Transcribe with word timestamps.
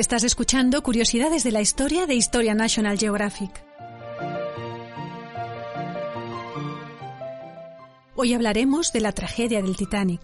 Estás 0.00 0.24
escuchando 0.24 0.82
Curiosidades 0.82 1.44
de 1.44 1.52
la 1.52 1.60
Historia 1.60 2.06
de 2.06 2.14
Historia 2.14 2.54
National 2.54 2.98
Geographic. 2.98 3.62
Hoy 8.16 8.32
hablaremos 8.32 8.94
de 8.94 9.00
la 9.02 9.12
tragedia 9.12 9.60
del 9.60 9.76
Titanic. 9.76 10.22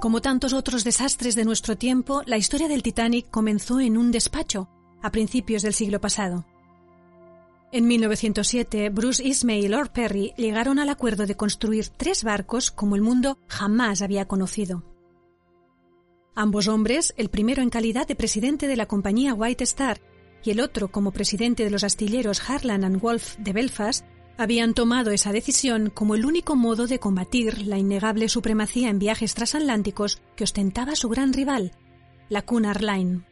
Como 0.00 0.20
tantos 0.22 0.52
otros 0.52 0.84
desastres 0.84 1.34
de 1.34 1.44
nuestro 1.44 1.76
tiempo, 1.76 2.22
la 2.26 2.36
historia 2.36 2.68
del 2.68 2.84
Titanic 2.84 3.28
comenzó 3.28 3.80
en 3.80 3.98
un 3.98 4.12
despacho, 4.12 4.68
a 5.02 5.10
principios 5.10 5.62
del 5.62 5.74
siglo 5.74 6.00
pasado. 6.00 6.46
En 7.72 7.88
1907, 7.88 8.90
Bruce 8.90 9.22
Ismay 9.26 9.64
y 9.64 9.68
Lord 9.68 9.90
Perry 9.90 10.32
llegaron 10.36 10.78
al 10.78 10.88
acuerdo 10.88 11.26
de 11.26 11.36
construir 11.36 11.88
tres 11.88 12.22
barcos 12.22 12.70
como 12.70 12.94
el 12.94 13.02
mundo 13.02 13.38
jamás 13.48 14.02
había 14.02 14.26
conocido. 14.26 14.84
Ambos 16.34 16.68
hombres, 16.68 17.12
el 17.16 17.28
primero 17.28 17.62
en 17.62 17.70
calidad 17.70 18.06
de 18.06 18.14
presidente 18.14 18.68
de 18.68 18.76
la 18.76 18.86
compañía 18.86 19.34
White 19.34 19.64
Star 19.64 20.00
y 20.44 20.50
el 20.50 20.60
otro 20.60 20.88
como 20.88 21.10
presidente 21.10 21.64
de 21.64 21.70
los 21.70 21.82
astilleros 21.82 22.48
Harland 22.48 22.84
and 22.84 23.00
Wolff 23.00 23.36
de 23.38 23.52
Belfast, 23.52 24.06
habían 24.38 24.74
tomado 24.74 25.10
esa 25.10 25.32
decisión 25.32 25.90
como 25.90 26.14
el 26.14 26.24
único 26.24 26.54
modo 26.54 26.86
de 26.86 26.98
combatir 26.98 27.66
la 27.66 27.78
innegable 27.78 28.28
supremacía 28.28 28.90
en 28.90 28.98
viajes 28.98 29.34
transatlánticos 29.34 30.20
que 30.36 30.44
ostentaba 30.44 30.94
su 30.94 31.08
gran 31.08 31.32
rival, 31.32 31.72
la 32.28 32.42
Cunard 32.42 32.82
Line. 32.82 33.22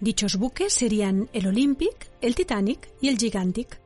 Dichos 0.00 0.36
buques 0.36 0.72
serían 0.72 1.30
el 1.32 1.46
Olympic, 1.46 2.10
el 2.20 2.34
Titanic 2.34 2.90
y 3.00 3.08
el 3.08 3.16
Gigantic, 3.16 3.80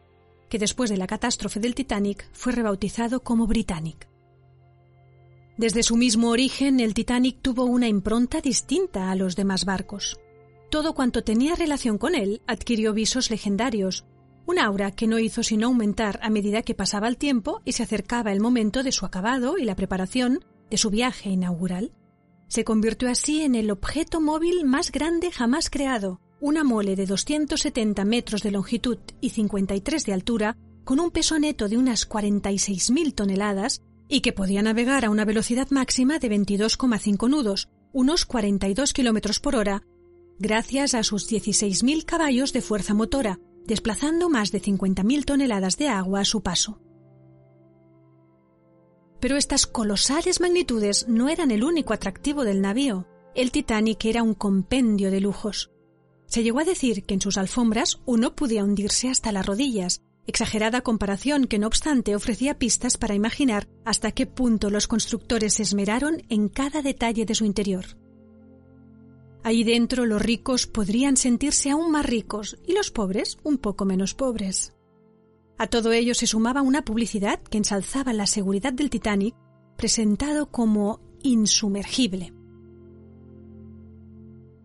que 0.48 0.58
después 0.58 0.90
de 0.90 0.96
la 0.96 1.06
catástrofe 1.06 1.60
del 1.60 1.76
Titanic 1.76 2.28
fue 2.32 2.52
rebautizado 2.52 3.20
como 3.20 3.46
Britannic. 3.46 4.08
Desde 5.56 5.82
su 5.82 5.96
mismo 5.96 6.30
origen, 6.30 6.80
el 6.80 6.94
Titanic 6.94 7.38
tuvo 7.42 7.64
una 7.64 7.86
impronta 7.86 8.40
distinta 8.40 9.10
a 9.10 9.14
los 9.14 9.36
demás 9.36 9.64
barcos. 9.64 10.18
Todo 10.70 10.94
cuanto 10.94 11.22
tenía 11.22 11.54
relación 11.54 11.98
con 11.98 12.14
él 12.14 12.42
adquirió 12.46 12.92
visos 12.92 13.30
legendarios, 13.30 14.04
un 14.46 14.58
aura 14.58 14.90
que 14.90 15.06
no 15.06 15.18
hizo 15.18 15.44
sino 15.44 15.68
aumentar 15.68 16.18
a 16.22 16.30
medida 16.30 16.62
que 16.62 16.74
pasaba 16.74 17.06
el 17.06 17.18
tiempo 17.18 17.60
y 17.64 17.72
se 17.72 17.84
acercaba 17.84 18.32
el 18.32 18.40
momento 18.40 18.82
de 18.82 18.90
su 18.90 19.06
acabado 19.06 19.58
y 19.58 19.64
la 19.64 19.76
preparación 19.76 20.44
de 20.70 20.76
su 20.76 20.90
viaje 20.90 21.28
inaugural. 21.30 21.92
Se 22.50 22.64
convirtió 22.64 23.08
así 23.08 23.42
en 23.42 23.54
el 23.54 23.70
objeto 23.70 24.20
móvil 24.20 24.64
más 24.64 24.90
grande 24.90 25.30
jamás 25.30 25.70
creado, 25.70 26.20
una 26.40 26.64
mole 26.64 26.96
de 26.96 27.06
270 27.06 28.04
metros 28.04 28.42
de 28.42 28.50
longitud 28.50 28.98
y 29.20 29.30
53 29.30 30.04
de 30.04 30.12
altura, 30.12 30.56
con 30.82 30.98
un 30.98 31.12
peso 31.12 31.38
neto 31.38 31.68
de 31.68 31.78
unas 31.78 32.08
46.000 32.08 33.14
toneladas 33.14 33.82
y 34.08 34.20
que 34.20 34.32
podía 34.32 34.62
navegar 34.62 35.04
a 35.04 35.10
una 35.10 35.24
velocidad 35.24 35.70
máxima 35.70 36.18
de 36.18 36.28
22,5 36.28 37.30
nudos, 37.30 37.68
unos 37.92 38.24
42 38.24 38.92
kilómetros 38.94 39.38
por 39.38 39.54
hora, 39.54 39.84
gracias 40.40 40.94
a 40.94 41.04
sus 41.04 41.30
16.000 41.30 42.04
caballos 42.04 42.52
de 42.52 42.62
fuerza 42.62 42.94
motora, 42.94 43.38
desplazando 43.64 44.28
más 44.28 44.50
de 44.50 44.60
50.000 44.60 45.24
toneladas 45.24 45.76
de 45.76 45.86
agua 45.86 46.22
a 46.22 46.24
su 46.24 46.42
paso. 46.42 46.80
Pero 49.20 49.36
estas 49.36 49.66
colosales 49.66 50.40
magnitudes 50.40 51.06
no 51.08 51.28
eran 51.28 51.50
el 51.50 51.62
único 51.62 51.92
atractivo 51.92 52.44
del 52.44 52.60
navío. 52.60 53.06
El 53.34 53.52
Titanic 53.52 54.04
era 54.06 54.22
un 54.22 54.34
compendio 54.34 55.10
de 55.10 55.20
lujos. 55.20 55.70
Se 56.26 56.42
llegó 56.42 56.60
a 56.60 56.64
decir 56.64 57.04
que 57.04 57.14
en 57.14 57.20
sus 57.20 57.36
alfombras 57.36 58.00
uno 58.06 58.34
podía 58.34 58.64
hundirse 58.64 59.08
hasta 59.08 59.32
las 59.32 59.44
rodillas, 59.44 60.02
exagerada 60.26 60.80
comparación 60.80 61.46
que 61.46 61.58
no 61.58 61.66
obstante 61.66 62.14
ofrecía 62.14 62.58
pistas 62.58 62.96
para 62.96 63.14
imaginar 63.14 63.68
hasta 63.84 64.12
qué 64.12 64.26
punto 64.26 64.70
los 64.70 64.86
constructores 64.86 65.54
se 65.54 65.64
esmeraron 65.64 66.22
en 66.28 66.48
cada 66.48 66.82
detalle 66.82 67.26
de 67.26 67.34
su 67.34 67.44
interior. 67.44 67.84
Ahí 69.42 69.64
dentro 69.64 70.06
los 70.06 70.20
ricos 70.20 70.66
podrían 70.66 71.16
sentirse 71.16 71.70
aún 71.70 71.90
más 71.90 72.06
ricos 72.06 72.58
y 72.66 72.74
los 72.74 72.90
pobres 72.90 73.38
un 73.42 73.58
poco 73.58 73.84
menos 73.84 74.14
pobres. 74.14 74.74
A 75.60 75.66
todo 75.66 75.92
ello 75.92 76.14
se 76.14 76.26
sumaba 76.26 76.62
una 76.62 76.86
publicidad 76.86 77.38
que 77.38 77.58
ensalzaba 77.58 78.14
la 78.14 78.26
seguridad 78.26 78.72
del 78.72 78.88
Titanic, 78.88 79.34
presentado 79.76 80.50
como 80.50 81.02
insumergible. 81.22 82.32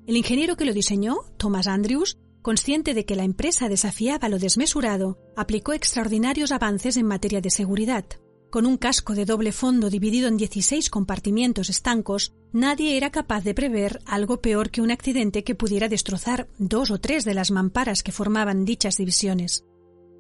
El 0.08 0.16
ingeniero 0.16 0.56
que 0.56 0.64
lo 0.64 0.72
diseñó, 0.72 1.18
Thomas 1.36 1.68
Andrews, 1.68 2.18
consciente 2.42 2.94
de 2.94 3.04
que 3.04 3.18
la 3.18 3.26
empresa 3.26 3.68
desafiaba 3.68 4.30
lo 4.30 4.40
desmesurado, 4.40 5.20
aplicó 5.36 5.74
extraordinarios 5.74 6.54
avances 6.54 6.96
en 6.96 7.08
materia 7.08 7.42
de 7.42 7.50
seguridad. 7.50 8.06
Con 8.50 8.66
un 8.66 8.78
casco 8.78 9.16
de 9.16 9.26
doble 9.26 9.52
fondo 9.52 9.90
dividido 9.90 10.30
en 10.30 10.38
16 10.38 10.90
compartimientos 10.90 11.70
estancos, 11.70 12.32
nadie 12.54 12.96
era 12.96 13.12
capaz 13.12 13.44
de 13.44 13.54
prever 13.54 14.00
algo 14.06 14.40
peor 14.40 14.70
que 14.70 14.82
un 14.82 14.92
accidente 14.92 15.44
que 15.44 15.56
pudiera 15.56 15.90
destrozar 15.90 16.48
dos 16.58 16.90
o 16.90 17.02
tres 17.02 17.26
de 17.26 17.34
las 17.34 17.52
mamparas 17.52 18.02
que 18.02 18.14
formaban 18.14 18.64
dichas 18.64 18.96
divisiones 18.96 19.66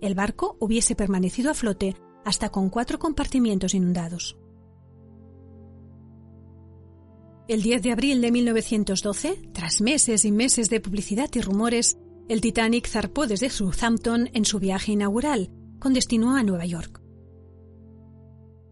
el 0.05 0.15
barco 0.15 0.57
hubiese 0.59 0.95
permanecido 0.95 1.51
a 1.51 1.53
flote 1.53 1.95
hasta 2.23 2.49
con 2.49 2.69
cuatro 2.69 2.99
compartimientos 2.99 3.73
inundados. 3.73 4.37
El 7.47 7.61
10 7.61 7.83
de 7.83 7.91
abril 7.91 8.21
de 8.21 8.31
1912, 8.31 9.49
tras 9.53 9.79
meses 9.79 10.25
y 10.25 10.31
meses 10.31 10.69
de 10.69 10.79
publicidad 10.79 11.29
y 11.35 11.41
rumores, 11.41 11.97
el 12.27 12.41
Titanic 12.41 12.87
zarpó 12.87 13.27
desde 13.27 13.51
Southampton 13.51 14.31
en 14.33 14.45
su 14.45 14.57
viaje 14.57 14.93
inaugural, 14.93 15.51
con 15.79 15.93
destino 15.93 16.35
a 16.35 16.41
Nueva 16.41 16.65
York. 16.65 17.01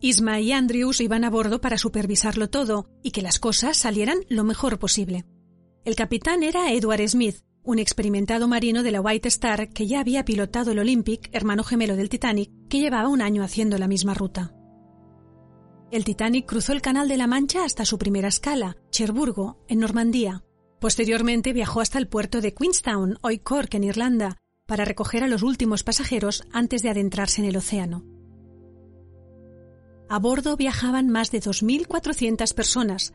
Isma 0.02 0.40
y 0.40 0.52
Andrews 0.52 1.00
iban 1.02 1.24
a 1.24 1.30
bordo 1.30 1.62
para 1.62 1.78
supervisarlo 1.78 2.50
todo 2.50 2.90
y 3.04 3.12
que 3.12 3.22
las 3.22 3.40
cosas 3.40 3.78
salieran 3.78 4.18
lo 4.28 4.44
mejor 4.44 4.80
posible. 4.80 5.24
El 5.86 5.96
capitán 5.96 6.42
era 6.42 6.74
Edward 6.74 7.08
Smith, 7.08 7.38
un 7.64 7.80
experimentado 7.80 8.48
marino 8.48 8.84
de 8.84 8.92
la 8.92 9.02
White 9.02 9.28
Star 9.30 9.70
que 9.70 9.88
ya 9.88 10.02
había 10.02 10.26
pilotado 10.26 10.72
el 10.72 10.80
Olympic, 10.80 11.30
hermano 11.32 11.64
gemelo 11.64 11.96
del 11.96 12.10
Titanic, 12.10 12.52
que 12.70 12.80
llevaba 12.80 13.08
un 13.08 13.22
año 13.22 13.44
haciendo 13.44 13.78
la 13.78 13.88
misma 13.88 14.14
ruta. 14.14 14.54
El 15.92 16.04
Titanic 16.04 16.46
cruzó 16.46 16.74
el 16.74 16.82
Canal 16.82 17.08
de 17.08 17.18
la 17.18 17.28
Mancha 17.28 17.64
hasta 17.64 17.86
su 17.86 17.98
primera 17.98 18.28
escala, 18.28 18.78
Cherburgo, 18.90 19.64
en 19.68 19.80
Normandía. 19.80 20.44
Posteriormente 20.80 21.54
viajó 21.54 21.82
hasta 21.82 22.00
el 22.00 22.08
puerto 22.08 22.42
de 22.42 22.54
Queenstown, 22.54 23.18
hoy 23.22 23.40
Cork, 23.40 23.74
en 23.76 23.86
Irlanda, 23.86 24.38
para 24.66 24.86
recoger 24.86 25.24
a 25.24 25.28
los 25.28 25.44
últimos 25.44 25.84
pasajeros 25.84 26.44
antes 26.52 26.82
de 26.82 26.90
adentrarse 26.90 27.42
en 27.42 27.48
el 27.48 27.58
océano. 27.58 28.04
A 30.10 30.20
bordo 30.20 30.58
viajaban 30.58 31.10
más 31.10 31.32
de 31.32 31.42
2.400 31.42 32.54
personas, 32.54 33.14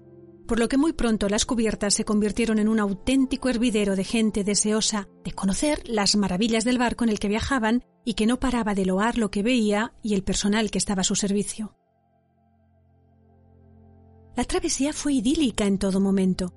por 0.49 0.59
lo 0.59 0.69
que 0.69 0.79
muy 0.79 0.95
pronto 0.95 1.29
las 1.29 1.45
cubiertas 1.45 1.93
se 1.93 2.07
convirtieron 2.07 2.59
en 2.59 2.69
un 2.69 2.81
auténtico 2.81 3.51
hervidero 3.51 3.95
de 3.97 4.03
gente 4.03 4.45
deseosa 4.45 5.07
de 5.23 5.33
conocer 5.33 5.83
las 5.87 6.17
maravillas 6.17 6.65
del 6.65 6.79
barco 6.79 7.05
en 7.05 7.11
el 7.11 7.21
que 7.21 7.29
viajaban 7.29 7.85
y 8.03 8.15
que 8.15 8.27
no 8.27 8.41
paraba 8.41 8.75
de 8.75 8.87
loar 8.87 9.19
lo 9.19 9.31
que 9.31 9.43
veía 9.43 9.93
y 10.03 10.15
el 10.15 10.25
personal 10.25 10.71
que 10.71 10.79
estaba 10.79 11.03
a 11.03 11.05
su 11.05 11.15
servicio. 11.15 11.77
La 14.37 14.45
travesía 14.45 14.95
fue 14.95 15.13
idílica 15.13 15.67
en 15.67 15.79
todo 15.79 16.01
momento. 16.01 16.55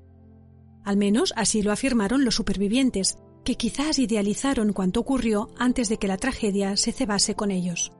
Al 0.85 0.96
menos 0.96 1.34
así 1.35 1.62
lo 1.62 1.73
afirmaron 1.73 2.23
los 2.23 2.35
supervivientes, 2.35 3.18
que 3.44 3.56
quizás 3.56 4.00
idealizaron 4.00 4.72
cuanto 4.72 5.02
ocurrió 5.02 5.50
antes 5.58 5.90
de 5.90 5.97
que 5.97 6.08
la 6.08 6.18
tragedia 6.18 6.78
se 6.78 6.94
cebase 6.94 7.35
con 7.35 7.52
ellos. 7.52 7.91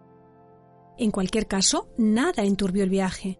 En 0.98 1.12
cualquier 1.12 1.48
caso, 1.48 1.90
nada 1.98 2.44
enturbió 2.44 2.84
el 2.84 2.90
viaje. 2.90 3.40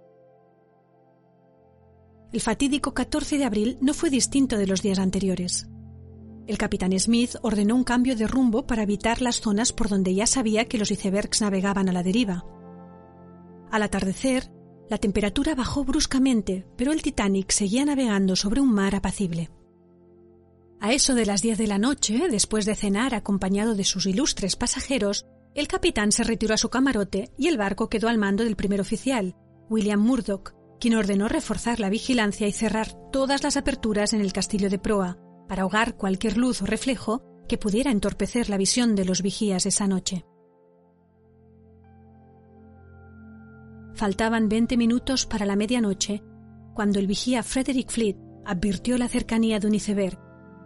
El 2.32 2.40
fatídico 2.40 2.94
14 2.94 3.38
de 3.38 3.44
abril 3.44 3.78
no 3.82 3.94
fue 3.94 4.10
distinto 4.10 4.58
de 4.58 4.66
los 4.66 4.82
días 4.82 5.00
anteriores. 5.00 5.68
El 6.48 6.58
capitán 6.58 6.98
Smith 6.98 7.36
ordenó 7.42 7.76
un 7.76 7.84
cambio 7.84 8.16
de 8.16 8.26
rumbo 8.26 8.66
para 8.66 8.84
evitar 8.84 9.22
las 9.22 9.42
zonas 9.42 9.74
por 9.74 9.90
donde 9.90 10.16
ya 10.16 10.26
sabía 10.26 10.66
que 10.66 10.78
los 10.78 10.92
icebergs 10.92 11.42
navegaban 11.42 11.90
a 11.90 11.92
la 11.92 12.04
deriva. 12.04 12.46
Al 13.70 13.84
atardecer, 13.84 14.50
la 14.90 14.98
temperatura 14.98 15.56
bajó 15.56 15.84
bruscamente, 15.84 16.66
pero 16.78 16.94
el 16.94 17.02
Titanic 17.02 17.52
seguía 17.52 17.84
navegando 17.84 18.38
sobre 18.38 18.62
un 18.62 18.72
mar 18.72 18.96
apacible. 18.96 19.50
A 20.80 20.94
eso 20.94 21.16
de 21.16 21.26
las 21.26 21.42
diez 21.42 21.58
de 21.58 21.68
la 21.68 21.78
noche, 21.78 22.28
después 22.30 22.66
de 22.66 22.76
cenar 22.76 23.14
acompañado 23.14 23.76
de 23.76 23.84
sus 23.84 24.06
ilustres 24.06 24.56
pasajeros, 24.56 25.26
el 25.54 25.68
capitán 25.68 26.14
se 26.14 26.24
retiró 26.24 26.54
a 26.54 26.58
su 26.58 26.70
camarote 26.70 27.30
y 27.38 27.48
el 27.48 27.58
barco 27.58 27.90
quedó 27.90 28.08
al 28.08 28.18
mando 28.18 28.46
del 28.46 28.56
primer 28.56 28.80
oficial, 28.80 29.36
William 29.70 30.02
Murdoch, 30.02 30.54
quien 30.82 30.96
ordenó 30.96 31.30
reforzar 31.30 31.80
la 31.80 31.92
vigilancia 31.92 32.48
y 32.48 32.52
cerrar 32.52 32.88
todas 33.12 33.44
las 33.44 33.56
aperturas 33.56 34.14
en 34.14 34.20
el 34.20 34.34
castillo 34.34 34.70
de 34.70 34.80
proa 34.80 35.20
para 35.48 35.62
ahogar 35.62 35.96
cualquier 35.96 36.38
luz 36.38 36.64
o 36.64 36.66
reflejo 36.66 37.22
que 37.48 37.60
pudiera 37.60 37.92
entorpecer 37.92 38.50
la 38.50 38.58
visión 38.58 38.96
de 38.96 39.06
los 39.06 39.22
vigías 39.22 39.68
esa 39.68 39.88
noche. 39.88 40.26
Faltaban 43.94 44.50
veinte 44.50 44.76
minutos 44.76 45.28
para 45.28 45.46
la 45.46 45.56
medianoche 45.56 46.24
cuando 46.74 46.98
el 46.98 47.06
vigía 47.06 47.44
Frederick 47.44 47.92
Fleet 47.92 48.18
advirtió 48.44 48.98
la 48.98 49.08
cercanía 49.08 49.60
de 49.60 49.68
un 49.68 49.76
iceberg, 49.76 50.18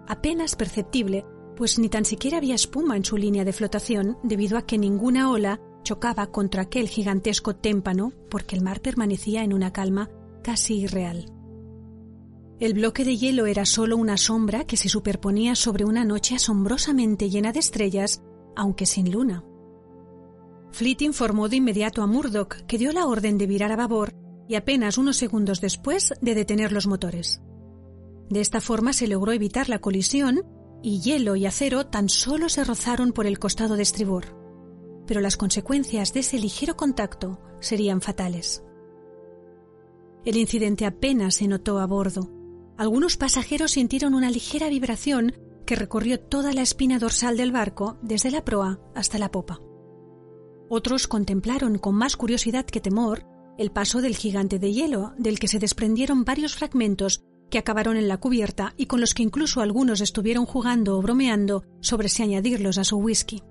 apenas 0.08 0.56
perceptible, 0.56 1.26
pues 1.58 1.78
ni 1.78 1.90
tan 1.90 2.06
siquiera 2.06 2.38
había 2.38 2.56
espuma 2.56 2.96
en 2.96 3.04
su 3.04 3.18
línea 3.18 3.44
de 3.44 3.52
flotación 3.52 4.18
debido 4.24 4.58
a 4.58 4.66
que 4.66 4.78
ninguna 4.78 5.30
ola 5.30 5.60
chocaba 5.86 6.28
contra 6.28 6.64
aquel 6.64 6.90
gigantesco 6.90 7.56
témpano 7.56 8.12
porque 8.30 8.58
el 8.58 8.62
mar 8.62 8.82
permanecía 8.82 9.44
en 9.44 9.54
una 9.54 9.72
calma 9.72 10.10
casi 10.44 10.80
irreal. 10.82 11.32
El 12.60 12.74
bloque 12.74 13.06
de 13.06 13.16
hielo 13.16 13.46
era 13.46 13.66
solo 13.66 13.96
una 13.96 14.18
sombra 14.18 14.66
que 14.66 14.76
se 14.76 14.90
superponía 14.90 15.56
sobre 15.56 15.86
una 15.86 16.04
noche 16.04 16.36
asombrosamente 16.36 17.30
llena 17.30 17.54
de 17.54 17.60
estrellas, 17.60 18.22
aunque 18.56 18.86
sin 18.86 19.12
luna. 19.12 19.44
Fleet 20.72 21.02
informó 21.02 21.48
de 21.48 21.58
inmediato 21.58 22.02
a 22.02 22.08
Murdoch, 22.08 22.56
que 22.68 22.78
dio 22.78 22.92
la 22.92 23.06
orden 23.08 23.38
de 23.38 23.48
virar 23.48 23.72
a 23.72 23.78
babor 23.78 24.14
y 24.48 24.56
apenas 24.56 24.98
unos 24.98 25.18
segundos 25.18 25.62
después 25.62 26.14
de 26.22 26.36
detener 26.36 26.72
los 26.72 26.88
motores. 26.88 27.42
De 28.30 28.42
esta 28.42 28.60
forma 28.60 28.92
se 28.92 29.08
logró 29.08 29.32
evitar 29.32 29.70
la 29.70 29.80
colisión 29.80 30.44
y 30.82 31.00
hielo 31.00 31.36
y 31.36 31.46
acero 31.46 31.88
tan 31.88 32.10
solo 32.10 32.50
se 32.50 32.64
rozaron 32.64 33.12
por 33.12 33.26
el 33.26 33.40
costado 33.40 33.76
de 33.76 33.84
estribor. 33.84 34.35
Pero 35.06 35.22
las 35.22 35.38
consecuencias 35.38 36.14
de 36.14 36.22
ese 36.22 36.40
ligero 36.40 36.76
contacto 36.76 37.40
serían 37.60 38.02
fatales. 38.02 38.64
El 40.26 40.38
incidente 40.38 40.86
apenas 40.86 41.36
se 41.36 41.48
notó 41.48 41.80
a 41.80 41.86
bordo. 41.86 42.32
Algunos 42.78 43.16
pasajeros 43.16 43.72
sintieron 43.72 44.16
una 44.16 44.32
ligera 44.32 44.70
vibración 44.70 45.34
que 45.66 45.76
recorrió 45.76 46.20
toda 46.20 46.54
la 46.54 46.62
espina 46.62 47.00
dorsal 47.00 47.38
del 47.38 47.52
barco 47.52 47.98
desde 48.02 48.32
la 48.32 48.44
proa 48.44 48.80
hasta 48.96 49.18
la 49.18 49.32
popa. 49.32 49.60
Otros 50.70 51.08
contemplaron 51.08 51.78
con 51.78 51.96
más 51.96 52.18
curiosidad 52.18 52.66
que 52.66 52.82
temor 52.82 53.24
el 53.58 53.72
paso 53.72 54.02
del 54.02 54.16
gigante 54.16 54.60
de 54.60 54.74
hielo, 54.74 55.14
del 55.18 55.40
que 55.40 55.48
se 55.48 55.60
desprendieron 55.60 56.26
varios 56.26 56.56
fragmentos 56.56 57.24
que 57.50 57.58
acabaron 57.58 57.96
en 57.96 58.08
la 58.08 58.18
cubierta 58.18 58.74
y 58.76 58.88
con 58.88 59.00
los 59.00 59.14
que 59.14 59.24
incluso 59.24 59.62
algunos 59.62 60.02
estuvieron 60.02 60.46
jugando 60.46 60.98
o 60.98 61.02
bromeando 61.02 61.64
sobre 61.80 62.10
si 62.10 62.24
añadirlos 62.24 62.78
a 62.78 62.84
su 62.84 62.98
whisky. 62.98 63.44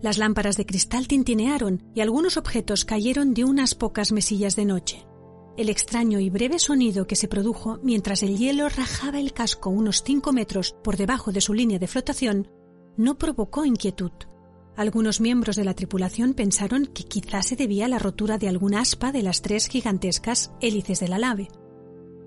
Las 0.00 0.16
lámparas 0.16 0.56
de 0.56 0.64
cristal 0.64 1.08
tintinearon 1.08 1.82
y 1.94 2.00
algunos 2.00 2.36
objetos 2.36 2.84
cayeron 2.84 3.34
de 3.34 3.44
unas 3.44 3.74
pocas 3.74 4.12
mesillas 4.12 4.54
de 4.54 4.64
noche. 4.64 5.06
El 5.56 5.68
extraño 5.68 6.20
y 6.20 6.30
breve 6.30 6.60
sonido 6.60 7.08
que 7.08 7.16
se 7.16 7.26
produjo 7.26 7.80
mientras 7.82 8.22
el 8.22 8.38
hielo 8.38 8.68
rajaba 8.68 9.18
el 9.18 9.32
casco 9.32 9.70
unos 9.70 10.04
cinco 10.04 10.32
metros 10.32 10.76
por 10.84 10.96
debajo 10.96 11.32
de 11.32 11.40
su 11.40 11.52
línea 11.52 11.80
de 11.80 11.88
flotación 11.88 12.48
no 12.96 13.18
provocó 13.18 13.64
inquietud. 13.64 14.12
Algunos 14.76 15.20
miembros 15.20 15.56
de 15.56 15.64
la 15.64 15.74
tripulación 15.74 16.34
pensaron 16.34 16.86
que 16.86 17.02
quizás 17.02 17.46
se 17.46 17.56
debía 17.56 17.86
a 17.86 17.88
la 17.88 17.98
rotura 17.98 18.38
de 18.38 18.48
alguna 18.48 18.80
aspa 18.80 19.10
de 19.10 19.22
las 19.22 19.42
tres 19.42 19.66
gigantescas 19.66 20.52
hélices 20.60 21.00
de 21.00 21.08
la 21.08 21.18
nave. 21.18 21.48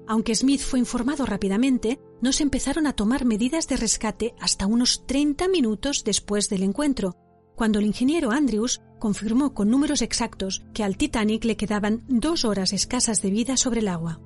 Aunque 0.08 0.36
Smith 0.36 0.60
fue 0.60 0.80
informado 0.80 1.26
rápidamente, 1.26 2.02
no 2.22 2.34
se 2.34 2.44
empezaron 2.44 2.86
a 2.86 2.94
tomar 2.94 3.24
medidas 3.24 3.70
de 3.70 3.78
rescate 3.78 4.36
hasta 4.42 4.66
unos 4.66 5.06
30 5.08 5.48
minutos 5.48 6.04
después 6.04 6.50
del 6.50 6.64
encuentro, 6.64 7.16
cuando 7.56 7.80
el 7.80 7.86
ingeniero 7.86 8.32
Andrews 8.32 8.82
confirmó 9.00 9.54
con 9.54 9.70
números 9.70 10.02
exactos 10.02 10.64
que 10.74 10.84
al 10.84 10.98
Titanic 10.98 11.44
le 11.46 11.58
quedaban 11.58 12.04
dos 12.08 12.46
horas 12.46 12.74
escasas 12.74 13.22
de 13.22 13.32
vida 13.32 13.58
sobre 13.58 13.80
el 13.80 13.88
agua. 13.88 14.20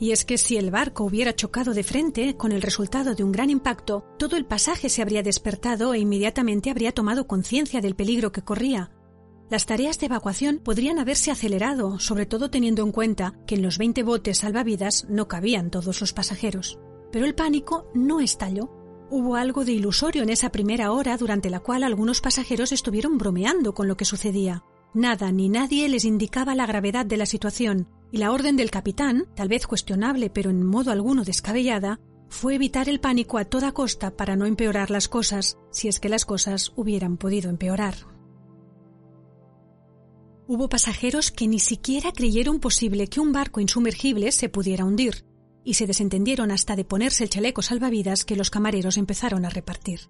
Y 0.00 0.12
es 0.12 0.24
que 0.24 0.38
si 0.38 0.56
el 0.56 0.70
barco 0.70 1.04
hubiera 1.04 1.34
chocado 1.34 1.74
de 1.74 1.82
frente, 1.82 2.36
con 2.36 2.52
el 2.52 2.62
resultado 2.62 3.14
de 3.14 3.24
un 3.24 3.32
gran 3.32 3.50
impacto, 3.50 4.04
todo 4.18 4.36
el 4.36 4.46
pasaje 4.46 4.88
se 4.88 5.02
habría 5.02 5.24
despertado 5.24 5.92
e 5.92 5.98
inmediatamente 5.98 6.70
habría 6.70 6.92
tomado 6.92 7.26
conciencia 7.26 7.80
del 7.80 7.96
peligro 7.96 8.30
que 8.30 8.42
corría. 8.42 8.92
Las 9.50 9.66
tareas 9.66 9.98
de 9.98 10.06
evacuación 10.06 10.60
podrían 10.62 10.98
haberse 10.98 11.30
acelerado, 11.30 11.98
sobre 11.98 12.26
todo 12.26 12.50
teniendo 12.50 12.84
en 12.84 12.92
cuenta 12.92 13.34
que 13.46 13.56
en 13.56 13.62
los 13.62 13.78
20 13.78 14.02
botes 14.04 14.38
salvavidas 14.38 15.06
no 15.08 15.26
cabían 15.26 15.70
todos 15.70 16.00
los 16.00 16.12
pasajeros. 16.12 16.78
Pero 17.10 17.24
el 17.24 17.34
pánico 17.34 17.90
no 17.94 18.20
estalló 18.20 18.70
Hubo 19.10 19.36
algo 19.36 19.64
de 19.64 19.72
ilusorio 19.72 20.22
en 20.22 20.28
esa 20.28 20.50
primera 20.50 20.92
hora 20.92 21.16
durante 21.16 21.48
la 21.48 21.60
cual 21.60 21.82
algunos 21.82 22.20
pasajeros 22.20 22.72
estuvieron 22.72 23.16
bromeando 23.16 23.72
con 23.72 23.88
lo 23.88 23.96
que 23.96 24.04
sucedía. 24.04 24.64
Nada 24.92 25.32
ni 25.32 25.48
nadie 25.48 25.88
les 25.88 26.04
indicaba 26.04 26.54
la 26.54 26.66
gravedad 26.66 27.06
de 27.06 27.16
la 27.16 27.26
situación, 27.26 27.88
y 28.12 28.18
la 28.18 28.32
orden 28.32 28.56
del 28.56 28.70
capitán, 28.70 29.26
tal 29.34 29.48
vez 29.48 29.66
cuestionable 29.66 30.28
pero 30.28 30.50
en 30.50 30.64
modo 30.64 30.90
alguno 30.90 31.24
descabellada, 31.24 32.00
fue 32.28 32.54
evitar 32.54 32.90
el 32.90 33.00
pánico 33.00 33.38
a 33.38 33.46
toda 33.46 33.72
costa 33.72 34.14
para 34.14 34.36
no 34.36 34.44
empeorar 34.44 34.90
las 34.90 35.08
cosas, 35.08 35.56
si 35.70 35.88
es 35.88 36.00
que 36.00 36.10
las 36.10 36.26
cosas 36.26 36.72
hubieran 36.76 37.16
podido 37.16 37.48
empeorar. 37.48 37.94
Hubo 40.46 40.68
pasajeros 40.68 41.30
que 41.30 41.48
ni 41.48 41.60
siquiera 41.60 42.12
creyeron 42.12 42.60
posible 42.60 43.08
que 43.08 43.20
un 43.20 43.32
barco 43.32 43.60
insumergible 43.60 44.32
se 44.32 44.48
pudiera 44.48 44.84
hundir, 44.84 45.24
y 45.68 45.74
se 45.74 45.86
desentendieron 45.86 46.50
hasta 46.50 46.76
de 46.76 46.86
ponerse 46.86 47.24
el 47.24 47.28
chaleco 47.28 47.60
salvavidas 47.60 48.24
que 48.24 48.36
los 48.36 48.48
camareros 48.48 48.96
empezaron 48.96 49.44
a 49.44 49.50
repartir. 49.50 50.08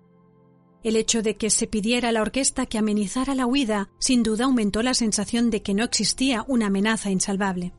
El 0.84 0.94
hecho 0.94 1.20
de 1.20 1.34
que 1.34 1.50
se 1.50 1.66
pidiera 1.66 2.10
a 2.10 2.12
la 2.12 2.22
orquesta 2.22 2.66
que 2.66 2.78
amenizara 2.78 3.34
la 3.34 3.44
huida 3.44 3.90
sin 3.98 4.22
duda 4.22 4.44
aumentó 4.44 4.84
la 4.84 4.94
sensación 4.94 5.50
de 5.50 5.60
que 5.60 5.74
no 5.74 5.82
existía 5.82 6.44
una 6.46 6.68
amenaza 6.68 7.10
insalvable. 7.10 7.72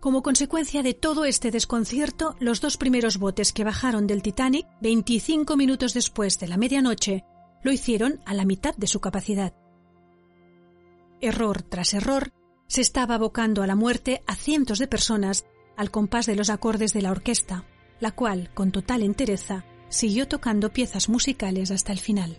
Como 0.00 0.22
consecuencia 0.22 0.82
de 0.82 0.94
todo 0.94 1.26
este 1.26 1.50
desconcierto, 1.50 2.36
los 2.40 2.62
dos 2.62 2.78
primeros 2.78 3.18
botes 3.18 3.52
que 3.52 3.64
bajaron 3.64 4.06
del 4.06 4.22
Titanic, 4.22 4.66
25 4.80 5.58
minutos 5.58 5.92
después 5.92 6.38
de 6.38 6.48
la 6.48 6.56
medianoche, 6.56 7.26
lo 7.62 7.70
hicieron 7.70 8.20
a 8.24 8.32
la 8.32 8.46
mitad 8.46 8.74
de 8.76 8.86
su 8.86 9.00
capacidad. 9.00 9.54
Error 11.20 11.60
tras 11.60 11.92
error, 11.92 12.32
se 12.66 12.80
estaba 12.80 13.16
abocando 13.16 13.62
a 13.62 13.66
la 13.66 13.74
muerte 13.74 14.22
a 14.26 14.34
cientos 14.34 14.78
de 14.78 14.88
personas 14.88 15.44
al 15.76 15.90
compás 15.90 16.26
de 16.26 16.36
los 16.36 16.50
acordes 16.50 16.92
de 16.92 17.02
la 17.02 17.10
orquesta, 17.10 17.64
la 18.00 18.12
cual, 18.12 18.50
con 18.54 18.72
total 18.72 19.02
entereza, 19.02 19.64
siguió 19.88 20.28
tocando 20.28 20.72
piezas 20.72 21.08
musicales 21.08 21.70
hasta 21.70 21.92
el 21.92 22.00
final. 22.00 22.38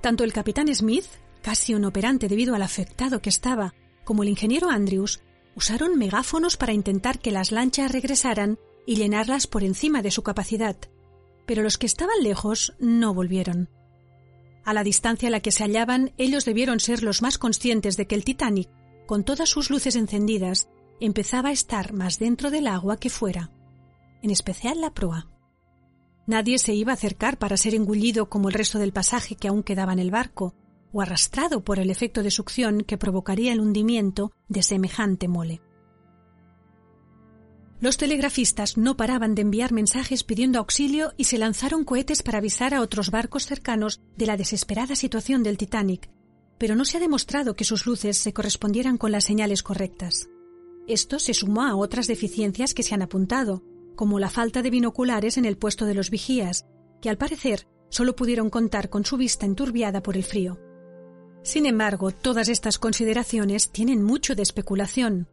Tanto 0.00 0.24
el 0.24 0.32
capitán 0.32 0.72
Smith, 0.74 1.06
casi 1.42 1.74
un 1.74 1.84
operante 1.84 2.28
debido 2.28 2.54
al 2.54 2.62
afectado 2.62 3.20
que 3.20 3.28
estaba, 3.28 3.74
como 4.04 4.22
el 4.22 4.28
ingeniero 4.28 4.70
Andrews, 4.70 5.20
usaron 5.56 5.98
megáfonos 5.98 6.56
para 6.56 6.72
intentar 6.72 7.18
que 7.18 7.32
las 7.32 7.50
lanchas 7.50 7.90
regresaran 7.90 8.58
y 8.86 8.96
llenarlas 8.96 9.46
por 9.46 9.64
encima 9.64 10.02
de 10.02 10.10
su 10.10 10.22
capacidad, 10.22 10.76
pero 11.44 11.62
los 11.62 11.78
que 11.78 11.86
estaban 11.86 12.22
lejos 12.22 12.74
no 12.78 13.14
volvieron. 13.14 13.68
A 14.64 14.74
la 14.74 14.84
distancia 14.84 15.28
a 15.28 15.30
la 15.30 15.40
que 15.40 15.52
se 15.52 15.64
hallaban, 15.64 16.12
ellos 16.18 16.44
debieron 16.44 16.80
ser 16.80 17.02
los 17.02 17.22
más 17.22 17.38
conscientes 17.38 17.96
de 17.96 18.06
que 18.06 18.14
el 18.14 18.24
Titanic 18.24 18.68
con 19.06 19.24
todas 19.24 19.48
sus 19.48 19.70
luces 19.70 19.96
encendidas, 19.96 20.68
empezaba 21.00 21.50
a 21.50 21.52
estar 21.52 21.92
más 21.92 22.18
dentro 22.18 22.50
del 22.50 22.66
agua 22.66 22.98
que 22.98 23.10
fuera, 23.10 23.50
en 24.22 24.30
especial 24.30 24.80
la 24.80 24.92
proa. 24.92 25.28
Nadie 26.26 26.58
se 26.58 26.74
iba 26.74 26.92
a 26.92 26.94
acercar 26.94 27.38
para 27.38 27.56
ser 27.56 27.74
engullido 27.74 28.28
como 28.28 28.48
el 28.48 28.54
resto 28.54 28.78
del 28.78 28.92
pasaje 28.92 29.36
que 29.36 29.48
aún 29.48 29.62
quedaba 29.62 29.92
en 29.92 30.00
el 30.00 30.10
barco, 30.10 30.54
o 30.92 31.00
arrastrado 31.02 31.62
por 31.62 31.78
el 31.78 31.90
efecto 31.90 32.22
de 32.22 32.30
succión 32.30 32.82
que 32.82 32.98
provocaría 32.98 33.52
el 33.52 33.60
hundimiento 33.60 34.32
de 34.48 34.62
semejante 34.62 35.28
mole. 35.28 35.60
Los 37.78 37.98
telegrafistas 37.98 38.78
no 38.78 38.96
paraban 38.96 39.34
de 39.34 39.42
enviar 39.42 39.72
mensajes 39.72 40.24
pidiendo 40.24 40.58
auxilio 40.58 41.12
y 41.18 41.24
se 41.24 41.36
lanzaron 41.36 41.84
cohetes 41.84 42.22
para 42.22 42.38
avisar 42.38 42.72
a 42.72 42.80
otros 42.80 43.10
barcos 43.10 43.44
cercanos 43.44 44.00
de 44.16 44.26
la 44.26 44.38
desesperada 44.38 44.96
situación 44.96 45.42
del 45.42 45.58
Titanic, 45.58 46.08
pero 46.58 46.74
no 46.74 46.84
se 46.84 46.96
ha 46.96 47.00
demostrado 47.00 47.54
que 47.54 47.64
sus 47.64 47.86
luces 47.86 48.16
se 48.16 48.32
correspondieran 48.32 48.98
con 48.98 49.12
las 49.12 49.24
señales 49.24 49.62
correctas. 49.62 50.28
Esto 50.86 51.18
se 51.18 51.34
sumó 51.34 51.64
a 51.64 51.74
otras 51.74 52.06
deficiencias 52.06 52.72
que 52.72 52.82
se 52.82 52.94
han 52.94 53.02
apuntado, 53.02 53.62
como 53.96 54.18
la 54.18 54.30
falta 54.30 54.62
de 54.62 54.70
binoculares 54.70 55.36
en 55.36 55.44
el 55.44 55.58
puesto 55.58 55.84
de 55.86 55.94
los 55.94 56.10
vigías, 56.10 56.66
que 57.02 57.10
al 57.10 57.18
parecer 57.18 57.66
solo 57.88 58.14
pudieron 58.16 58.50
contar 58.50 58.88
con 58.88 59.04
su 59.04 59.16
vista 59.16 59.46
enturbiada 59.46 60.02
por 60.02 60.16
el 60.16 60.24
frío. 60.24 60.58
Sin 61.42 61.66
embargo, 61.66 62.10
todas 62.10 62.48
estas 62.48 62.78
consideraciones 62.78 63.70
tienen 63.70 64.02
mucho 64.02 64.34
de 64.34 64.42
especulación. 64.42 65.28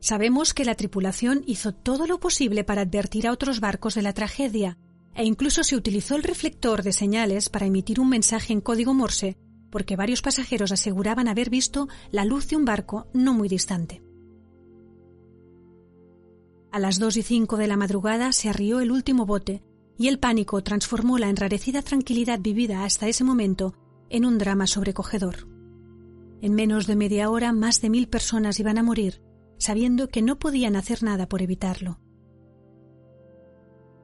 Sabemos 0.00 0.54
que 0.54 0.64
la 0.64 0.74
tripulación 0.74 1.42
hizo 1.46 1.72
todo 1.72 2.06
lo 2.06 2.20
posible 2.20 2.64
para 2.64 2.82
advertir 2.82 3.26
a 3.26 3.32
otros 3.32 3.60
barcos 3.60 3.94
de 3.94 4.02
la 4.02 4.14
tragedia, 4.14 4.78
e 5.14 5.24
incluso 5.24 5.64
se 5.64 5.76
utilizó 5.76 6.16
el 6.16 6.22
reflector 6.22 6.82
de 6.82 6.92
señales 6.92 7.48
para 7.48 7.66
emitir 7.66 7.98
un 7.98 8.08
mensaje 8.08 8.52
en 8.52 8.60
código 8.60 8.94
Morse 8.94 9.36
porque 9.70 9.96
varios 9.96 10.22
pasajeros 10.22 10.72
aseguraban 10.72 11.28
haber 11.28 11.50
visto 11.50 11.88
la 12.10 12.24
luz 12.24 12.48
de 12.48 12.56
un 12.56 12.64
barco 12.64 13.06
no 13.12 13.34
muy 13.34 13.48
distante. 13.48 14.02
A 16.70 16.78
las 16.78 16.98
dos 16.98 17.16
y 17.16 17.22
cinco 17.22 17.56
de 17.56 17.66
la 17.66 17.76
madrugada 17.76 18.32
se 18.32 18.48
arrió 18.48 18.80
el 18.80 18.90
último 18.90 19.24
bote 19.24 19.62
y 19.98 20.08
el 20.08 20.18
pánico 20.18 20.62
transformó 20.62 21.18
la 21.18 21.28
enrarecida 21.28 21.82
tranquilidad 21.82 22.40
vivida 22.40 22.84
hasta 22.84 23.08
ese 23.08 23.24
momento 23.24 23.74
en 24.10 24.24
un 24.24 24.38
drama 24.38 24.66
sobrecogedor. 24.66 25.48
En 26.40 26.54
menos 26.54 26.86
de 26.86 26.94
media 26.94 27.30
hora 27.30 27.52
más 27.52 27.80
de 27.80 27.90
mil 27.90 28.08
personas 28.08 28.60
iban 28.60 28.78
a 28.78 28.82
morir, 28.82 29.22
sabiendo 29.58 30.08
que 30.08 30.22
no 30.22 30.38
podían 30.38 30.76
hacer 30.76 31.02
nada 31.02 31.28
por 31.28 31.42
evitarlo. 31.42 31.98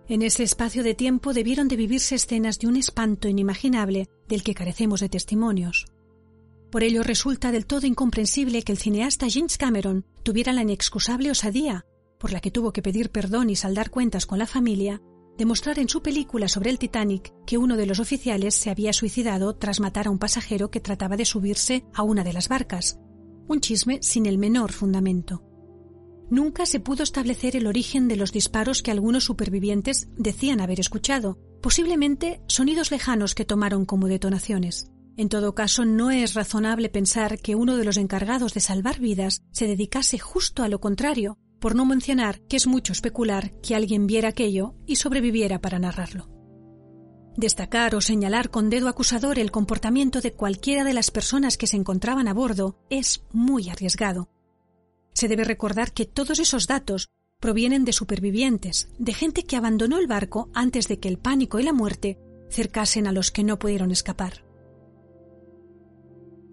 En 0.09 0.23
ese 0.23 0.43
espacio 0.43 0.83
de 0.83 0.95
tiempo 0.95 1.33
debieron 1.33 1.69
de 1.69 1.77
vivirse 1.77 2.17
escenas 2.17 2.59
de 2.59 2.67
un 2.67 2.77
espanto 2.77 3.29
inimaginable 3.29 4.09
del 4.29 4.43
que 4.43 4.55
carecemos 4.55 5.01
de 5.01 5.09
testimonios. 5.09 5.87
Por 6.71 6.83
ello 6.83 7.03
resulta 7.03 7.53
del 7.53 7.67
todo 7.67 7.87
incomprensible 7.87 8.63
que 8.63 8.73
el 8.73 8.79
cineasta 8.79 9.27
James 9.31 9.59
Cameron 9.59 10.05
tuviera 10.23 10.53
la 10.53 10.63
inexcusable 10.63 11.31
osadía, 11.31 11.87
por 12.19 12.33
la 12.33 12.41
que 12.41 12.51
tuvo 12.51 12.73
que 12.73 12.83
pedir 12.83 13.11
perdón 13.11 13.51
y 13.51 13.57
saldar 13.57 13.91
cuentas 13.91 14.27
con 14.27 14.39
la 14.39 14.47
familia, 14.47 15.01
demostrar 15.39 15.79
en 15.79 15.89
su 15.89 16.03
película 16.03 16.49
sobre 16.49 16.71
el 16.71 16.79
Titanic 16.79 17.33
que 17.47 17.59
uno 17.59 17.77
de 17.77 17.87
los 17.87 18.01
oficiales 18.01 18.55
se 18.55 18.71
había 18.71 18.93
suicidado 18.93 19.57
tras 19.57 19.81
matar 19.81 20.07
a 20.07 20.11
un 20.11 20.19
pasajero 20.19 20.71
que 20.71 20.81
trataba 20.81 21.17
de 21.17 21.25
subirse 21.25 21.85
a 21.93 22.03
una 22.03 22.25
de 22.25 22.33
las 22.33 22.49
barcas, 22.49 22.99
un 23.47 23.61
chisme 23.61 23.99
sin 24.03 24.27
el 24.27 24.39
menor 24.39 24.73
fundamento. 24.73 25.43
Nunca 26.31 26.67
se 26.67 26.81
pudo 26.81 27.03
establecer 27.03 27.57
el 27.57 27.67
origen 27.67 28.09
de 28.09 28.17
los 28.17 28.33
disparos 28.33 28.83
que 28.83 28.91
algunos 28.91 29.25
supervivientes 29.25 30.09
decían 30.17 30.61
haber 30.61 30.81
escuchado, 30.81 31.39
posiblemente 31.65 32.43
sonidos 32.47 32.91
lejanos 32.91 33.35
que 33.35 33.47
tomaron 33.47 33.87
como 33.87 34.07
detonaciones. 34.07 34.91
En 35.17 35.31
todo 35.31 35.55
caso, 35.55 35.87
no 35.87 36.11
es 36.11 36.35
razonable 36.35 36.91
pensar 36.91 37.39
que 37.39 37.55
uno 37.55 37.79
de 37.79 37.87
los 37.87 37.97
encargados 37.97 38.53
de 38.53 38.61
salvar 38.61 39.01
vidas 39.01 39.41
se 39.51 39.67
dedicase 39.67 40.19
justo 40.19 40.63
a 40.63 40.69
lo 40.69 40.79
contrario, 40.79 41.39
por 41.61 41.75
no 41.75 41.87
mencionar 41.87 42.43
que 42.49 42.59
es 42.59 42.67
mucho 42.67 42.93
especular 42.93 43.51
que 43.63 43.75
alguien 43.75 44.07
viera 44.07 44.29
aquello 44.29 44.75
y 44.85 44.97
sobreviviera 44.97 45.59
para 45.63 45.79
narrarlo. 45.79 46.29
Destacar 47.35 47.95
o 47.95 48.03
señalar 48.03 48.51
con 48.51 48.69
dedo 48.69 48.89
acusador 48.89 49.39
el 49.39 49.51
comportamiento 49.51 50.21
de 50.21 50.35
cualquiera 50.35 50.85
de 50.85 50.93
las 50.93 51.11
personas 51.11 51.57
que 51.57 51.67
se 51.67 51.79
encontraban 51.79 52.29
a 52.29 52.35
bordo 52.35 52.79
es 52.91 53.25
muy 53.33 53.71
arriesgado. 53.71 54.29
Se 55.15 55.29
debe 55.29 55.45
recordar 55.45 55.95
que 55.95 56.05
todos 56.05 56.41
esos 56.41 56.67
datos 56.67 57.09
provienen 57.45 57.85
de 57.85 57.93
supervivientes, 57.93 58.89
de 58.99 59.13
gente 59.13 59.43
que 59.43 59.57
abandonó 59.57 59.99
el 59.99 60.07
barco 60.07 60.49
antes 60.55 60.89
de 60.89 60.99
que 60.99 61.09
el 61.09 61.19
pánico 61.19 61.61
y 61.61 61.63
la 61.63 61.75
muerte 61.75 62.19
cercasen 62.49 63.07
a 63.07 63.13
los 63.13 63.31
que 63.31 63.45
no 63.45 63.59
pudieron 63.59 63.91
escapar. 63.91 64.47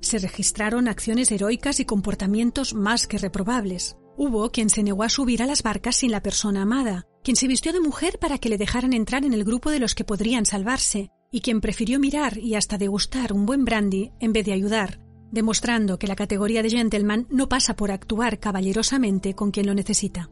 Se 0.01 0.19
registraron 0.19 0.89
acciones 0.89 1.31
heroicas 1.31 1.79
y 1.79 1.85
comportamientos 1.85 2.73
más 2.73 3.07
que 3.07 3.19
reprobables. 3.19 3.95
Hubo 4.17 4.51
quien 4.51 4.69
se 4.69 4.83
negó 4.83 5.03
a 5.03 5.07
subir 5.09 5.41
a 5.41 5.45
las 5.45 5.63
barcas 5.63 5.95
sin 5.95 6.11
la 6.11 6.21
persona 6.21 6.63
amada, 6.63 7.07
quien 7.23 7.37
se 7.37 7.47
vistió 7.47 7.71
de 7.71 7.79
mujer 7.79 8.19
para 8.19 8.37
que 8.37 8.49
le 8.49 8.57
dejaran 8.57 8.91
entrar 8.91 9.23
en 9.23 9.31
el 9.31 9.45
grupo 9.45 9.71
de 9.71 9.79
los 9.79 9.95
que 9.95 10.03
podrían 10.03 10.45
salvarse, 10.45 11.09
y 11.31 11.39
quien 11.39 11.61
prefirió 11.61 12.01
mirar 12.01 12.37
y 12.37 12.55
hasta 12.55 12.77
degustar 12.77 13.31
un 13.31 13.45
buen 13.45 13.63
brandy 13.63 14.11
en 14.19 14.33
vez 14.33 14.45
de 14.45 14.51
ayudar, 14.51 14.99
demostrando 15.31 15.97
que 15.97 16.07
la 16.07 16.17
categoría 16.17 16.61
de 16.61 16.69
gentleman 16.69 17.27
no 17.29 17.47
pasa 17.47 17.77
por 17.77 17.91
actuar 17.91 18.41
caballerosamente 18.41 19.35
con 19.35 19.51
quien 19.51 19.67
lo 19.67 19.73
necesita. 19.73 20.29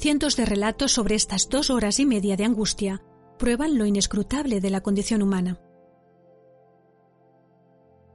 Cientos 0.00 0.34
de 0.34 0.46
relatos 0.46 0.92
sobre 0.92 1.14
estas 1.14 1.50
dos 1.50 1.68
horas 1.68 2.00
y 2.00 2.06
media 2.06 2.34
de 2.34 2.46
angustia 2.46 3.02
prueban 3.38 3.76
lo 3.76 3.84
inescrutable 3.84 4.62
de 4.62 4.70
la 4.70 4.80
condición 4.80 5.20
humana. 5.20 5.60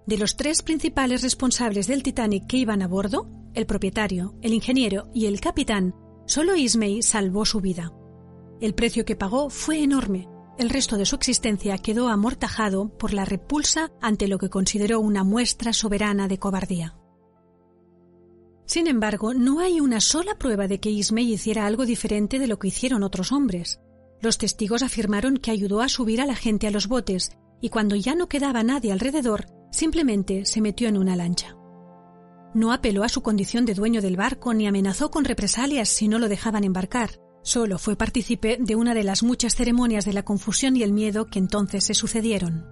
De 0.08 0.18
los 0.18 0.36
tres 0.36 0.64
principales 0.64 1.22
responsables 1.22 1.86
del 1.86 2.02
Titanic 2.02 2.48
que 2.48 2.58
iban 2.58 2.82
a 2.82 2.88
bordo, 2.88 3.30
el 3.54 3.68
propietario, 3.68 4.34
el 4.42 4.56
ingeniero 4.56 5.12
y 5.14 5.28
el 5.28 5.40
capitán, 5.40 5.94
solo 6.26 6.56
Ismay 6.56 7.04
salvó 7.04 7.46
su 7.46 7.62
vida. 7.62 7.94
El 8.62 8.74
precio 8.74 9.06
que 9.06 9.16
pagó 9.16 9.52
fue 9.52 9.84
enorme. 9.84 10.28
El 10.58 10.72
resto 10.72 10.98
de 10.98 11.06
su 11.06 11.16
existencia 11.16 11.78
quedó 11.78 12.08
amortajado 12.08 12.98
por 12.98 13.14
la 13.14 13.26
repulsa 13.26 13.92
ante 14.02 14.28
lo 14.28 14.40
que 14.40 14.50
consideró 14.50 15.02
una 15.02 15.24
muestra 15.24 15.72
soberana 15.72 16.28
de 16.28 16.40
cobardía. 16.40 16.98
Sin 18.66 18.88
embargo, 18.88 19.34
no 19.34 19.60
hay 19.60 19.80
una 19.80 20.02
sola 20.02 20.36
prueba 20.38 20.68
de 20.68 20.80
que 20.80 20.90
Ismay 20.90 21.34
hiciera 21.34 21.66
algo 21.66 21.86
diferente 21.86 22.40
de 22.40 22.48
lo 22.48 22.58
que 22.58 22.70
hicieron 22.70 23.04
otros 23.04 23.32
hombres. 23.32 23.80
Los 24.22 24.38
testigos 24.38 24.82
afirmaron 24.82 25.38
que 25.38 25.52
ayudó 25.52 25.82
a 25.82 25.90
subir 25.90 26.22
a 26.22 26.26
la 26.26 26.36
gente 26.36 26.68
a 26.68 26.72
los 26.72 26.88
botes 26.88 27.32
y 27.62 27.70
cuando 27.70 27.96
ya 27.96 28.16
no 28.16 28.28
quedaba 28.28 28.64
nadie 28.64 28.92
alrededor, 28.92 29.46
simplemente 29.72 30.46
se 30.46 30.62
metió 30.62 30.88
en 30.88 30.98
una 30.98 31.16
lancha. 31.16 31.56
No 32.54 32.72
apeló 32.72 33.04
a 33.04 33.10
su 33.10 33.22
condición 33.22 33.66
de 33.66 33.74
dueño 33.74 34.02
del 34.02 34.18
barco 34.18 34.54
ni 34.54 34.66
amenazó 34.66 35.12
con 35.12 35.26
represalias 35.26 35.90
si 35.90 36.08
no 36.08 36.20
lo 36.20 36.30
dejaban 36.30 36.64
embarcar. 36.64 37.20
Solo 37.44 37.78
fue 37.78 37.96
partícipe 37.96 38.58
de 38.60 38.76
una 38.76 38.94
de 38.94 39.04
las 39.04 39.22
muchas 39.22 39.56
ceremonias 39.56 40.06
de 40.06 40.14
la 40.14 40.24
confusión 40.24 40.76
y 40.76 40.82
el 40.82 40.94
miedo 40.94 41.28
que 41.28 41.38
entonces 41.38 41.84
se 41.84 41.94
sucedieron. 41.94 42.66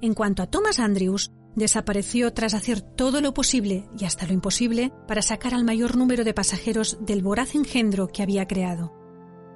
En 0.00 0.14
cuanto 0.14 0.42
a 0.42 0.46
Thomas 0.46 0.78
Andrews, 0.78 1.32
desapareció 1.58 2.32
tras 2.32 2.54
hacer 2.54 2.80
todo 2.80 3.20
lo 3.20 3.34
posible 3.34 3.88
y 3.98 4.04
hasta 4.04 4.26
lo 4.26 4.32
imposible 4.32 4.92
para 5.06 5.22
sacar 5.22 5.54
al 5.54 5.64
mayor 5.64 5.96
número 5.96 6.24
de 6.24 6.34
pasajeros 6.34 6.98
del 7.00 7.22
voraz 7.22 7.54
engendro 7.54 8.08
que 8.08 8.22
había 8.22 8.46
creado. 8.46 8.92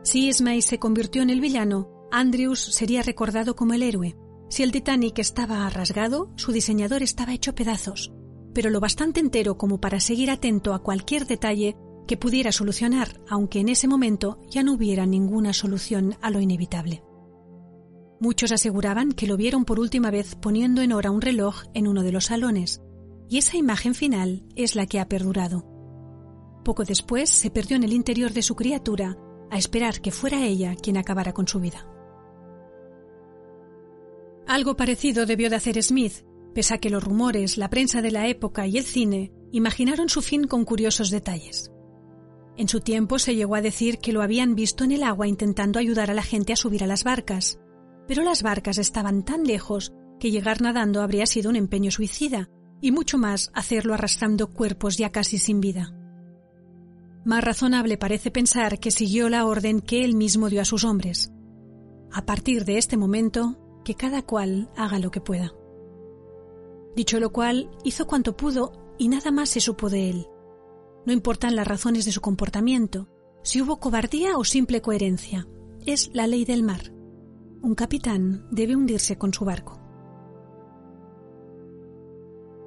Si 0.02 0.28
Ismay 0.28 0.62
se 0.62 0.78
convirtió 0.78 1.22
en 1.22 1.30
el 1.30 1.40
villano, 1.40 1.88
Andrews 2.10 2.60
sería 2.60 3.02
recordado 3.02 3.56
como 3.56 3.74
el 3.74 3.82
héroe, 3.82 4.16
si 4.52 4.62
el 4.62 4.70
Titanic 4.70 5.18
estaba 5.18 5.70
rasgado, 5.70 6.30
su 6.36 6.52
diseñador 6.52 7.02
estaba 7.02 7.32
hecho 7.32 7.54
pedazos, 7.54 8.12
pero 8.52 8.68
lo 8.68 8.80
bastante 8.80 9.18
entero 9.18 9.56
como 9.56 9.80
para 9.80 9.98
seguir 9.98 10.30
atento 10.30 10.74
a 10.74 10.82
cualquier 10.82 11.26
detalle 11.26 11.74
que 12.06 12.18
pudiera 12.18 12.52
solucionar, 12.52 13.22
aunque 13.28 13.60
en 13.60 13.70
ese 13.70 13.88
momento 13.88 14.40
ya 14.50 14.62
no 14.62 14.74
hubiera 14.74 15.06
ninguna 15.06 15.54
solución 15.54 16.16
a 16.20 16.30
lo 16.30 16.40
inevitable. 16.40 17.02
Muchos 18.22 18.52
aseguraban 18.52 19.10
que 19.10 19.26
lo 19.26 19.36
vieron 19.36 19.64
por 19.64 19.80
última 19.80 20.12
vez 20.12 20.36
poniendo 20.36 20.80
en 20.80 20.92
hora 20.92 21.10
un 21.10 21.20
reloj 21.20 21.64
en 21.74 21.88
uno 21.88 22.04
de 22.04 22.12
los 22.12 22.26
salones, 22.26 22.80
y 23.28 23.38
esa 23.38 23.56
imagen 23.56 23.96
final 23.96 24.44
es 24.54 24.76
la 24.76 24.86
que 24.86 25.00
ha 25.00 25.08
perdurado. 25.08 25.66
Poco 26.64 26.84
después 26.84 27.30
se 27.30 27.50
perdió 27.50 27.74
en 27.74 27.82
el 27.82 27.92
interior 27.92 28.32
de 28.32 28.42
su 28.42 28.54
criatura 28.54 29.18
a 29.50 29.58
esperar 29.58 30.00
que 30.00 30.12
fuera 30.12 30.46
ella 30.46 30.76
quien 30.76 30.98
acabara 30.98 31.32
con 31.32 31.48
su 31.48 31.58
vida. 31.58 31.84
Algo 34.46 34.76
parecido 34.76 35.26
debió 35.26 35.50
de 35.50 35.56
hacer 35.56 35.82
Smith, 35.82 36.24
pese 36.54 36.74
a 36.74 36.78
que 36.78 36.90
los 36.90 37.02
rumores, 37.02 37.58
la 37.58 37.70
prensa 37.70 38.02
de 38.02 38.12
la 38.12 38.28
época 38.28 38.68
y 38.68 38.78
el 38.78 38.84
cine 38.84 39.32
imaginaron 39.50 40.08
su 40.08 40.22
fin 40.22 40.44
con 40.44 40.64
curiosos 40.64 41.10
detalles. 41.10 41.72
En 42.56 42.68
su 42.68 42.78
tiempo 42.78 43.18
se 43.18 43.34
llegó 43.34 43.56
a 43.56 43.62
decir 43.62 43.98
que 43.98 44.12
lo 44.12 44.22
habían 44.22 44.54
visto 44.54 44.84
en 44.84 44.92
el 44.92 45.02
agua 45.02 45.26
intentando 45.26 45.80
ayudar 45.80 46.08
a 46.08 46.14
la 46.14 46.22
gente 46.22 46.52
a 46.52 46.56
subir 46.56 46.84
a 46.84 46.86
las 46.86 47.02
barcas, 47.02 47.58
pero 48.06 48.22
las 48.22 48.42
barcas 48.42 48.78
estaban 48.78 49.24
tan 49.24 49.44
lejos 49.44 49.92
que 50.18 50.30
llegar 50.30 50.60
nadando 50.60 51.02
habría 51.02 51.26
sido 51.26 51.50
un 51.50 51.56
empeño 51.56 51.90
suicida, 51.90 52.48
y 52.80 52.90
mucho 52.90 53.16
más 53.16 53.50
hacerlo 53.54 53.94
arrastrando 53.94 54.50
cuerpos 54.50 54.96
ya 54.96 55.10
casi 55.10 55.38
sin 55.38 55.60
vida. 55.60 55.94
Más 57.24 57.44
razonable 57.44 57.96
parece 57.96 58.30
pensar 58.30 58.80
que 58.80 58.90
siguió 58.90 59.28
la 59.28 59.46
orden 59.46 59.80
que 59.80 60.04
él 60.04 60.16
mismo 60.16 60.50
dio 60.50 60.60
a 60.60 60.64
sus 60.64 60.84
hombres. 60.84 61.30
A 62.12 62.26
partir 62.26 62.64
de 62.64 62.78
este 62.78 62.96
momento, 62.96 63.56
que 63.84 63.94
cada 63.94 64.22
cual 64.22 64.70
haga 64.76 64.98
lo 64.98 65.10
que 65.10 65.20
pueda. 65.20 65.52
Dicho 66.96 67.20
lo 67.20 67.32
cual, 67.32 67.70
hizo 67.84 68.06
cuanto 68.06 68.36
pudo 68.36 68.72
y 68.98 69.08
nada 69.08 69.30
más 69.30 69.50
se 69.50 69.60
supo 69.60 69.88
de 69.88 70.10
él. 70.10 70.26
No 71.06 71.12
importan 71.12 71.56
las 71.56 71.66
razones 71.66 72.04
de 72.04 72.12
su 72.12 72.20
comportamiento, 72.20 73.08
si 73.42 73.62
hubo 73.62 73.78
cobardía 73.78 74.36
o 74.36 74.44
simple 74.44 74.82
coherencia. 74.82 75.46
Es 75.86 76.10
la 76.12 76.26
ley 76.26 76.44
del 76.44 76.62
mar. 76.62 76.92
Un 77.62 77.76
capitán 77.76 78.48
debe 78.50 78.74
hundirse 78.74 79.16
con 79.16 79.32
su 79.32 79.44
barco. 79.44 79.78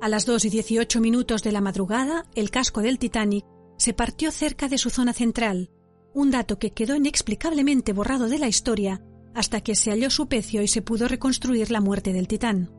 A 0.02 0.08
las 0.08 0.26
dos 0.26 0.46
y 0.46 0.50
dieciocho 0.50 1.02
minutos 1.02 1.44
de 1.44 1.52
la 1.52 1.60
madrugada, 1.60 2.28
el 2.34 2.50
casco 2.50 2.82
del 2.82 2.98
Titanic 2.98 3.46
se 3.78 3.94
partió 3.94 4.32
cerca 4.32 4.70
de 4.70 4.78
su 4.78 4.90
zona 4.90 5.12
central, 5.12 5.70
un 6.14 6.32
dato 6.32 6.60
que 6.60 6.72
quedó 6.72 6.96
inexplicablemente 6.96 7.92
borrado 7.92 8.30
de 8.30 8.40
la 8.40 8.48
historia 8.48 9.04
hasta 9.34 9.60
que 9.60 9.76
se 9.76 9.92
halló 9.92 10.10
su 10.10 10.30
pecio 10.30 10.62
y 10.62 10.70
se 10.70 10.82
pudo 10.82 11.10
reconstruir 11.10 11.72
la 11.72 11.82
muerte 11.82 12.14
del 12.14 12.30
titán. 12.30 12.72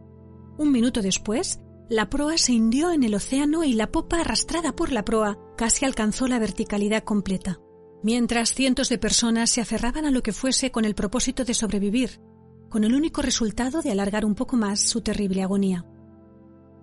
Un 0.57 0.73
minuto 0.73 1.03
después, 1.03 1.61
la 1.91 2.09
proa 2.09 2.39
se 2.39 2.53
hundió 2.53 2.93
en 2.93 3.03
el 3.03 3.15
océano 3.15 3.63
y 3.63 3.75
la 3.75 3.93
popa 3.93 4.23
arrastrada 4.23 4.75
por 4.75 4.91
la 4.91 5.05
proa 5.05 5.39
casi 5.59 5.85
alcanzó 5.85 6.29
la 6.29 6.39
verticalidad 6.39 7.05
completa, 7.05 7.61
mientras 8.03 8.55
cientos 8.55 8.89
de 8.89 8.99
personas 8.99 9.51
se 9.51 9.61
aferraban 9.61 10.05
a 10.05 10.11
lo 10.11 10.23
que 10.23 10.33
fuese 10.33 10.71
con 10.71 10.85
el 10.85 10.95
propósito 10.95 11.45
de 11.45 11.55
sobrevivir, 11.55 12.21
con 12.69 12.85
el 12.85 12.95
único 12.95 13.23
resultado 13.23 13.83
de 13.83 13.91
alargar 13.91 14.25
un 14.25 14.35
poco 14.35 14.57
más 14.57 14.81
su 14.81 15.01
terrible 15.01 15.43
agonía. 15.43 15.85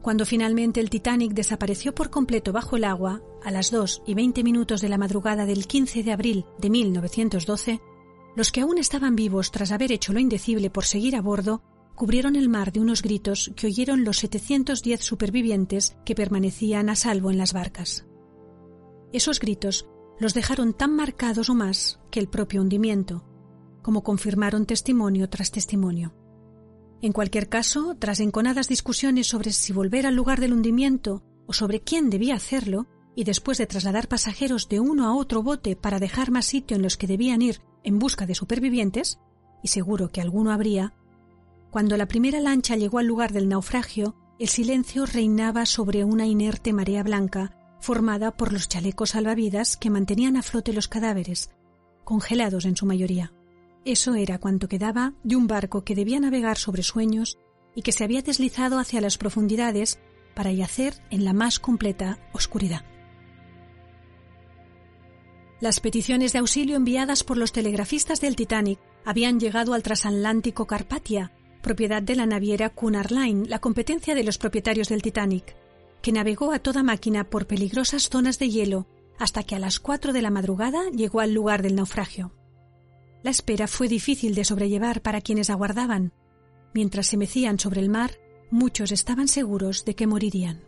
Cuando 0.02 0.26
finalmente 0.26 0.82
el 0.82 0.90
Titanic 0.90 1.34
desapareció 1.34 1.96
por 1.96 2.10
completo 2.10 2.52
bajo 2.52 2.76
el 2.76 2.84
agua, 2.84 3.22
a 3.44 3.52
las 3.52 3.72
2 3.72 4.04
y 4.06 4.14
20 4.14 4.44
minutos 4.44 4.82
de 4.82 4.90
la 4.90 4.98
madrugada 4.98 5.46
del 5.46 5.66
15 5.66 6.04
de 6.04 6.12
abril 6.12 6.46
de 6.58 6.70
1912, 6.70 7.82
los 8.36 8.52
que 8.52 8.62
aún 8.62 8.78
estaban 8.78 9.16
vivos 9.16 9.52
tras 9.52 9.72
haber 9.72 9.92
hecho 9.92 10.12
lo 10.12 10.20
indecible 10.20 10.70
por 10.70 10.86
seguir 10.86 11.16
a 11.16 11.22
bordo 11.22 11.62
cubrieron 11.96 12.36
el 12.36 12.50
mar 12.50 12.72
de 12.72 12.80
unos 12.80 13.02
gritos 13.02 13.52
que 13.56 13.68
oyeron 13.68 14.04
los 14.04 14.18
710 14.18 15.02
supervivientes 15.02 15.96
que 16.06 16.16
permanecían 16.16 16.90
a 16.90 16.96
salvo 16.96 17.32
en 17.32 17.38
las 17.38 17.54
barcas. 17.54 18.06
Esos 19.14 19.40
gritos 19.40 19.88
los 20.20 20.34
dejaron 20.34 20.74
tan 20.74 20.96
marcados 20.96 21.50
o 21.50 21.56
más 21.56 22.00
que 22.12 22.20
el 22.20 22.28
propio 22.28 22.62
hundimiento, 22.62 23.24
como 23.82 24.04
confirmaron 24.04 24.66
testimonio 24.66 25.30
tras 25.30 25.52
testimonio. 25.52 26.14
En 27.02 27.12
cualquier 27.12 27.50
caso, 27.50 27.96
tras 28.00 28.20
enconadas 28.20 28.68
discusiones 28.68 29.28
sobre 29.28 29.52
si 29.52 29.74
volver 29.74 30.06
al 30.08 30.16
lugar 30.16 30.40
del 30.40 30.54
hundimiento 30.54 31.24
o 31.46 31.54
sobre 31.54 31.82
quién 31.82 32.10
debía 32.10 32.36
hacerlo, 32.36 32.88
y 33.16 33.26
después 33.26 33.58
de 33.58 33.68
trasladar 33.68 34.08
pasajeros 34.08 34.70
de 34.70 34.80
uno 34.80 35.06
a 35.06 35.16
otro 35.16 35.44
bote 35.44 35.76
para 35.76 36.00
dejar 36.00 36.32
más 36.32 36.46
sitio 36.46 36.78
en 36.78 36.82
los 36.82 36.98
que 36.98 37.08
debían 37.08 37.42
ir 37.42 37.62
en 37.84 38.00
busca 38.00 38.26
de 38.26 38.36
supervivientes, 38.36 39.20
y 39.62 39.68
seguro 39.68 40.10
que 40.10 40.22
alguno 40.22 40.52
habría, 40.52 40.94
cuando 41.70 41.98
la 41.98 42.08
primera 42.08 42.40
lancha 42.40 42.76
llegó 42.76 43.00
al 43.00 43.08
lugar 43.08 43.34
del 43.34 43.50
naufragio, 43.50 44.16
el 44.38 44.48
silencio 44.48 45.06
reinaba 45.06 45.66
sobre 45.66 46.04
una 46.04 46.28
inerte 46.28 46.72
marea 46.72 47.02
blanca 47.02 47.63
formada 47.84 48.32
por 48.32 48.54
los 48.54 48.70
chalecos 48.70 49.12
salvavidas 49.12 49.76
que 49.76 49.90
mantenían 49.90 50.38
a 50.38 50.42
flote 50.42 50.72
los 50.72 50.88
cadáveres, 50.88 51.52
congelados 52.06 52.64
en 52.64 52.78
su 52.78 52.86
mayoría. 52.86 53.34
Eso 53.84 54.16
era 54.16 54.40
cuanto 54.40 54.70
quedaba 54.70 55.14
de 55.24 55.36
un 55.36 55.48
barco 55.48 55.84
que 55.84 55.94
debía 55.94 56.22
navegar 56.22 56.58
sobre 56.58 56.82
sueños 56.82 57.38
y 57.76 57.82
que 57.82 57.92
se 57.92 58.06
había 58.06 58.22
deslizado 58.22 58.80
hacia 58.80 59.02
las 59.02 59.18
profundidades 59.18 60.00
para 60.34 60.54
yacer 60.54 60.94
en 61.10 61.26
la 61.26 61.34
más 61.34 61.60
completa 61.60 62.20
oscuridad. 62.32 62.86
Las 65.60 65.82
peticiones 65.82 66.32
de 66.32 66.40
auxilio 66.40 66.78
enviadas 66.78 67.26
por 67.26 67.38
los 67.38 67.52
telegrafistas 67.52 68.22
del 68.22 68.38
Titanic 68.38 68.80
habían 69.04 69.42
llegado 69.42 69.74
al 69.74 69.84
transatlántico 69.84 70.68
Carpathia, 70.68 71.34
propiedad 71.62 72.02
de 72.02 72.16
la 72.16 72.26
naviera 72.26 72.70
Cunard 72.70 73.12
Line, 73.12 73.46
la 73.48 73.60
competencia 73.60 74.16
de 74.16 74.24
los 74.24 74.38
propietarios 74.38 74.88
del 74.88 75.02
Titanic, 75.02 75.56
que 76.04 76.12
navegó 76.12 76.52
a 76.52 76.60
toda 76.60 76.84
máquina 76.84 77.24
por 77.24 77.48
peligrosas 77.48 78.10
zonas 78.10 78.38
de 78.38 78.50
hielo 78.50 78.88
hasta 79.18 79.44
que 79.44 79.56
a 79.56 79.60
las 79.60 79.80
cuatro 79.80 80.12
de 80.12 80.22
la 80.22 80.32
madrugada 80.32 80.90
llegó 80.92 81.22
al 81.22 81.34
lugar 81.34 81.64
del 81.64 81.76
naufragio. 81.76 82.34
La 83.24 83.32
espera 83.32 83.68
fue 83.68 83.88
difícil 83.88 84.36
de 84.36 84.44
sobrellevar 84.44 85.02
para 85.02 85.22
quienes 85.22 85.50
aguardaban. 85.50 86.12
Mientras 86.74 87.08
se 87.08 87.16
mecían 87.16 87.58
sobre 87.58 87.80
el 87.80 87.88
mar, 87.88 88.20
muchos 88.52 88.92
estaban 88.92 89.30
seguros 89.30 89.86
de 89.86 89.96
que 89.96 90.06
morirían. 90.06 90.62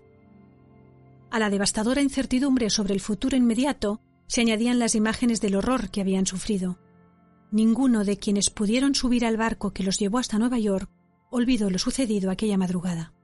A 1.31 1.39
la 1.39 1.49
devastadora 1.49 2.01
incertidumbre 2.01 2.69
sobre 2.69 2.93
el 2.93 3.01
futuro 3.01 3.35
inmediato 3.35 3.99
se 4.27 4.39
añadían 4.39 4.79
las 4.79 4.95
imágenes 4.95 5.41
del 5.41 5.55
horror 5.55 5.89
que 5.89 5.99
habían 5.99 6.25
sufrido. 6.25 6.79
Ninguno 7.51 8.05
de 8.05 8.17
quienes 8.17 8.49
pudieron 8.49 8.95
subir 8.95 9.25
al 9.25 9.35
barco 9.35 9.73
que 9.73 9.83
los 9.83 9.99
llevó 9.99 10.17
hasta 10.17 10.39
Nueva 10.39 10.59
York 10.59 10.89
olvidó 11.29 11.69
lo 11.69 11.77
sucedido 11.77 12.31
aquella 12.31 12.57
madrugada. 12.57 13.14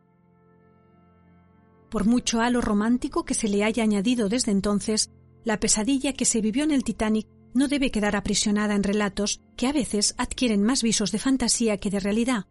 Por 1.92 2.06
mucho 2.06 2.40
halo 2.40 2.62
romántico 2.62 3.26
que 3.26 3.34
se 3.34 3.50
le 3.50 3.66
haya 3.66 3.84
añadido 3.84 4.30
desde 4.30 4.54
entonces, 4.54 5.12
la 5.44 5.60
pesadilla 5.60 6.14
que 6.14 6.24
se 6.24 6.40
vivió 6.40 6.64
en 6.64 6.72
el 6.72 6.86
Titanic 6.86 7.28
no 7.54 7.68
debe 7.68 7.92
quedar 7.92 8.16
aprisionada 8.16 8.76
en 8.76 8.84
relatos 8.84 9.42
que 9.58 9.68
a 9.68 9.74
veces 9.74 10.16
adquieren 10.18 10.64
más 10.64 10.84
visos 10.84 11.12
de 11.12 11.20
fantasía 11.20 11.78
que 11.80 11.90
de 11.90 12.00
realidad. 12.00 12.46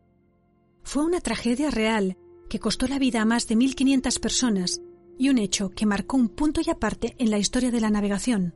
Fue 0.83 1.07
una 1.07 1.23
tragedia 1.23 1.71
real 1.71 2.19
que 2.51 2.59
costó 2.59 2.87
la 2.87 2.99
vida 2.99 3.23
a 3.23 3.25
más 3.25 3.49
de 3.49 3.57
1.500 3.57 4.21
personas 4.21 4.83
y 5.19 5.31
un 5.31 5.39
hecho 5.39 5.71
que 5.71 5.87
marcó 5.87 6.19
un 6.19 6.29
punto 6.29 6.61
y 6.63 6.69
aparte 6.69 7.15
en 7.19 7.31
la 7.31 7.39
historia 7.39 7.71
de 7.71 7.81
la 7.81 7.89
navegación. 7.89 8.55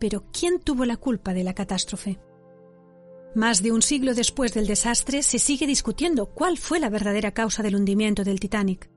Pero 0.00 0.24
¿quién 0.32 0.58
tuvo 0.58 0.86
la 0.86 0.96
culpa 0.96 1.34
de 1.34 1.44
la 1.44 1.54
catástrofe? 1.54 2.18
Más 3.36 3.62
de 3.62 3.70
un 3.70 3.82
siglo 3.82 4.14
después 4.14 4.54
del 4.54 4.66
desastre 4.66 5.22
se 5.22 5.38
sigue 5.38 5.68
discutiendo 5.68 6.26
cuál 6.26 6.58
fue 6.58 6.80
la 6.80 6.90
verdadera 6.90 7.30
causa 7.30 7.62
del 7.62 7.76
hundimiento 7.76 8.24
del 8.24 8.40
Titanic. 8.40 8.90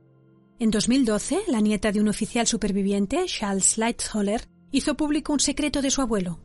En 0.59 0.71
2012, 0.71 1.41
la 1.47 1.61
nieta 1.61 1.91
de 1.91 1.99
un 1.99 2.07
oficial 2.07 2.47
superviviente, 2.47 3.25
Charles 3.25 3.77
Lightoller, 3.77 4.47
hizo 4.71 4.95
público 4.95 5.33
un 5.33 5.39
secreto 5.39 5.81
de 5.81 5.91
su 5.91 6.01
abuelo. 6.01 6.39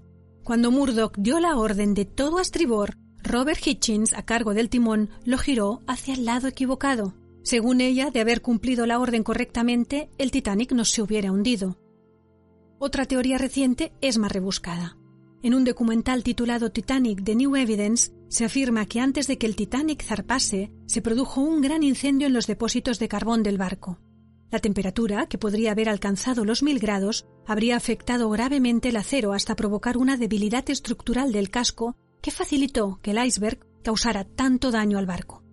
Cuando 0.44 0.70
Murdoch 0.70 1.16
dio 1.16 1.40
la 1.40 1.56
orden 1.56 1.94
de 1.94 2.04
todo 2.04 2.38
a 2.38 2.42
estribor, 2.42 2.96
Robert 3.22 3.64
Hitchens, 3.64 4.14
a 4.14 4.24
cargo 4.24 4.54
del 4.54 4.70
timón, 4.70 5.10
lo 5.24 5.38
giró 5.38 5.82
hacia 5.86 6.14
el 6.14 6.24
lado 6.24 6.48
equivocado. 6.48 7.14
Según 7.42 7.80
ella, 7.80 8.10
de 8.10 8.20
haber 8.20 8.42
cumplido 8.42 8.86
la 8.86 8.98
orden 8.98 9.22
correctamente, 9.22 10.10
el 10.18 10.30
Titanic 10.30 10.72
no 10.72 10.84
se 10.84 11.02
hubiera 11.02 11.32
hundido. 11.32 11.78
Otra 12.78 13.06
teoría 13.06 13.38
reciente 13.38 13.92
es 14.00 14.18
más 14.18 14.32
rebuscada. 14.32 14.97
En 15.40 15.54
un 15.54 15.62
documental 15.62 16.24
titulado 16.24 16.72
Titanic 16.72 17.22
The 17.22 17.36
New 17.36 17.54
Evidence, 17.54 18.12
se 18.28 18.44
afirma 18.44 18.86
que 18.86 18.98
antes 18.98 19.28
de 19.28 19.38
que 19.38 19.46
el 19.46 19.54
Titanic 19.54 20.02
zarpase, 20.02 20.72
se 20.86 21.00
produjo 21.00 21.40
un 21.40 21.60
gran 21.60 21.84
incendio 21.84 22.26
en 22.26 22.32
los 22.32 22.48
depósitos 22.48 22.98
de 22.98 23.06
carbón 23.06 23.44
del 23.44 23.56
barco. 23.56 24.00
La 24.50 24.58
temperatura, 24.58 25.26
que 25.26 25.38
podría 25.38 25.70
haber 25.70 25.88
alcanzado 25.88 26.44
los 26.44 26.64
mil 26.64 26.80
grados, 26.80 27.24
habría 27.46 27.76
afectado 27.76 28.28
gravemente 28.30 28.88
el 28.88 28.96
acero 28.96 29.32
hasta 29.32 29.54
provocar 29.54 29.96
una 29.96 30.16
debilidad 30.16 30.68
estructural 30.70 31.30
del 31.30 31.50
casco 31.50 31.94
que 32.20 32.32
facilitó 32.32 32.98
que 33.00 33.12
el 33.12 33.24
iceberg 33.24 33.60
causara 33.84 34.24
tanto 34.24 34.72
daño 34.72 34.98
al 34.98 35.06
barco. 35.06 35.44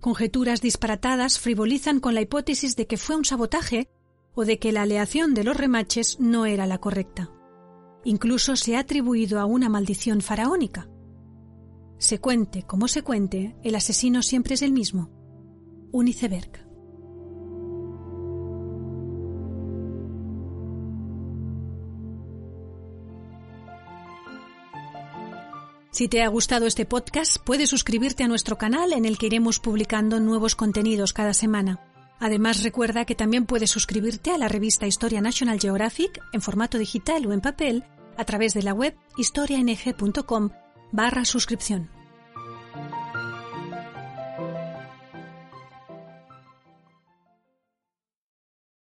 Conjeturas 0.00 0.60
disparatadas 0.60 1.38
frivolizan 1.38 2.00
con 2.00 2.14
la 2.14 2.22
hipótesis 2.22 2.74
de 2.74 2.88
que 2.88 2.96
fue 2.96 3.14
un 3.14 3.24
sabotaje 3.24 3.88
o 4.34 4.44
de 4.44 4.58
que 4.58 4.72
la 4.72 4.82
aleación 4.82 5.34
de 5.34 5.44
los 5.44 5.56
remaches 5.56 6.18
no 6.18 6.46
era 6.46 6.66
la 6.66 6.78
correcta. 6.78 7.30
Incluso 8.04 8.56
se 8.56 8.76
ha 8.76 8.80
atribuido 8.80 9.40
a 9.40 9.44
una 9.44 9.68
maldición 9.68 10.20
faraónica. 10.20 10.88
Se 11.98 12.20
cuente 12.20 12.62
como 12.62 12.88
se 12.88 13.02
cuente, 13.02 13.56
el 13.62 13.74
asesino 13.74 14.22
siempre 14.22 14.54
es 14.54 14.62
el 14.62 14.72
mismo, 14.72 15.10
un. 15.90 16.06
Si 25.90 26.06
te 26.06 26.22
ha 26.22 26.28
gustado 26.28 26.66
este 26.66 26.86
podcast, 26.86 27.38
puedes 27.44 27.70
suscribirte 27.70 28.22
a 28.22 28.28
nuestro 28.28 28.56
canal 28.56 28.92
en 28.92 29.04
el 29.04 29.18
que 29.18 29.26
iremos 29.26 29.58
publicando 29.58 30.20
nuevos 30.20 30.54
contenidos 30.54 31.12
cada 31.12 31.34
semana. 31.34 31.80
Además, 32.20 32.62
recuerda 32.62 33.04
que 33.04 33.14
también 33.14 33.46
puedes 33.46 33.70
suscribirte 33.70 34.32
a 34.32 34.38
la 34.38 34.48
revista 34.48 34.86
Historia 34.86 35.20
National 35.20 35.60
Geographic 35.60 36.20
en 36.32 36.40
formato 36.40 36.78
digital 36.78 37.24
o 37.26 37.32
en 37.32 37.40
papel 37.40 37.84
a 38.16 38.24
través 38.24 38.54
de 38.54 38.62
la 38.62 38.74
web 38.74 38.96
historiang.com 39.16 40.50
barra 40.90 41.24
suscripción. 41.24 41.97